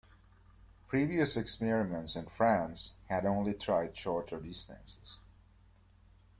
Previous 0.87 1.37
experiments 1.37 2.15
in 2.15 2.25
France 2.25 2.93
had 3.07 3.23
only 3.23 3.53
tried 3.53 3.95
shorter 3.95 4.39
distances. 4.39 5.19